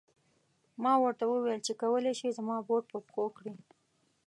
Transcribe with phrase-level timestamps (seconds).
[0.83, 3.53] ما ورته و ویل چې کولای شې زما بوټ په پښو کړې.